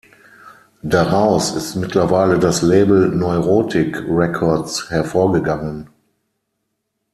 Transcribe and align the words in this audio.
Daraus 0.81 1.51
ist 1.55 1.75
mittlerweile 1.75 2.39
das 2.39 2.63
Label 2.63 3.09
Neurotic 3.09 3.97
Records 4.07 4.89
hervorgegangen. 4.89 5.89